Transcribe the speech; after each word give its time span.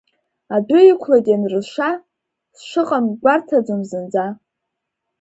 Адәы 0.55 0.79
иқәлеит 0.91 1.25
ианрызша, 1.29 1.89
сшыҟамгь 2.57 3.13
гәарҭаӡом 3.21 3.81
зынӡа. 3.89 4.25